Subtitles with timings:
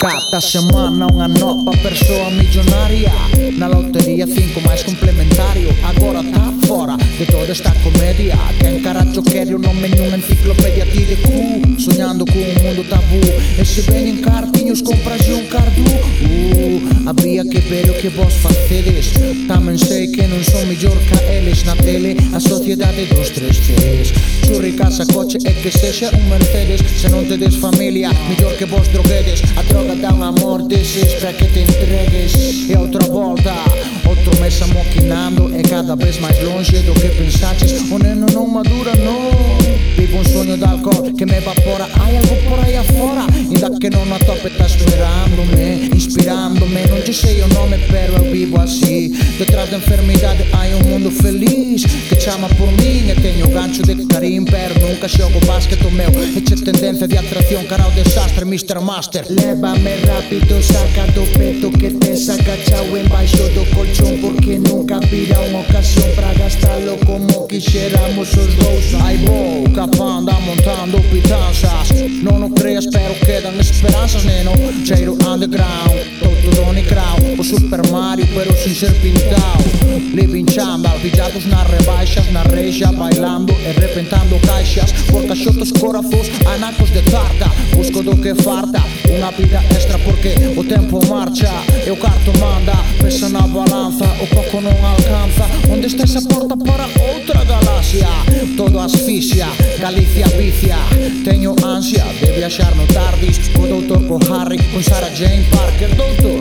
[0.00, 3.12] Cada semana unha nova persoa millonaria
[3.60, 5.68] Na lotería cinco máis complementario.
[5.84, 11.04] Agora tá fora de toda esta comedia Quen caracho quere o nome nunha enciclopedia ti
[11.04, 13.20] de cu Soñando cun mundo tabú
[13.60, 15.84] E se ven en cartiños compras un cardu.
[16.24, 19.19] Uh, Había que ver o que vos facedes
[22.70, 24.12] sociedade dos tres pies
[24.50, 26.80] Churri, casa, coche e que sexa un Mercedes.
[26.98, 29.46] Se non tedes familia, mellor que vos droguedes.
[29.54, 32.66] A droga dá un amor deses para que te entregues.
[32.66, 33.54] E outra volta,
[34.10, 37.86] outro mes amoquinando E cada vez máis longe do que pensaches.
[37.94, 39.30] O neno non madura, non
[39.94, 41.86] Vivo un soño de alcohol que me evapora.
[42.02, 46.90] Hai algo por aí afora, inda que non atope Tá esperándome, inspirándome.
[46.90, 49.14] Non te sei o nome, pero eu vivo así.
[49.38, 50.89] Detrás da enfermidade hai un
[55.60, 58.80] basket o meu Eche tendencia de atracción cara ao desastre Mr.
[58.80, 59.26] Master.
[59.28, 65.38] Lévame rápido, saca do peto que te saca chao embaixo do colchón Porque nunca vira
[65.40, 68.86] unha ocasión para gastalo como quixéramos os dous.
[69.04, 71.92] Ai vou, capanda montando pitanzas
[72.24, 74.39] Non o creas pero quedan esperanzas ne
[78.34, 79.64] pero sin ser pintado.
[80.14, 84.92] Living chamba, pillados nas rebaixas, na reixa, bailando e repentando caixas.
[85.10, 87.50] Porta xotos corazos, anacos de tarta.
[87.74, 91.50] Busco do que farta, unha vida extra porque o tempo marcha
[91.86, 92.74] e o carto manda.
[93.00, 95.46] Pesa na balanza, o pouco non alcanza.
[95.70, 98.08] Onde está esa porta para outra galaxia?
[98.56, 100.76] Todo asfixia, Galicia vicia.
[101.24, 106.39] Teño ansia de viaxar no tardis, co doutor co Harry, con Sarah Jane Parker, doutor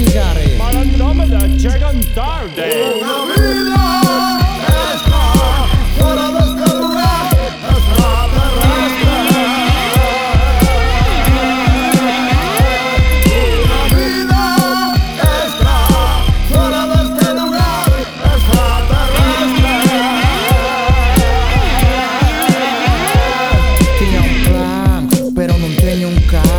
[0.00, 0.56] castigare.
[0.56, 3.00] Malandrómena llegan tarde.
[3.00, 3.82] La vida
[4.94, 5.22] está
[5.98, 7.30] fuera de este lugar.
[7.76, 8.10] Está
[25.34, 26.49] Pero non tenho un carro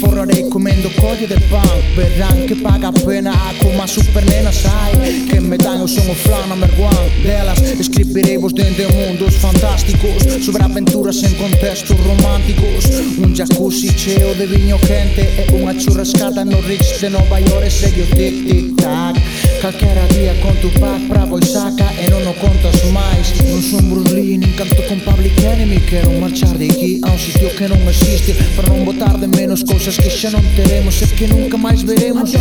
[0.00, 1.62] Forrerei comendo collo de pan.
[1.96, 6.14] Verán que paga a pena a super nena sai Que me dan eu son o
[6.14, 7.22] flan number one.
[7.22, 12.84] Delas escribirei vos dende mundos fantásticos Sobre aventuras en contextos románticos
[13.18, 17.70] Un jacuzzi cheo de viño quente E unha churrascada no Ritz de Nova York E
[17.70, 19.14] segue o tic tic tac.
[19.60, 23.32] Calquera día con tu pack pra Boisaca e non o contas máis.
[23.48, 25.80] Non son Bruce Lee, nin canto con Public Enemy.
[25.88, 29.64] Quero marchar de aquí a un sitio que non existe Para non botar de menos
[29.64, 32.36] cousas que xa non teremos E que nunca máis veremos.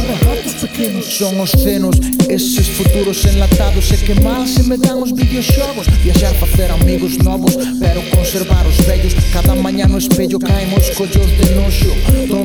[1.07, 1.95] Son os senos,
[2.27, 5.87] eses futuros enlatados E que mal se me dan os videoxogos.
[6.03, 9.15] Viaxar para facer amigos novos Pero conservar os vellos.
[9.31, 11.91] Cada mañá no espello caemos collos de noxo.
[12.27, 12.44] Don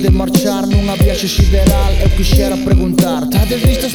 [0.00, 3.86] de marchar, nunha viaxe sideral Eu quixera preguntarte Hades visto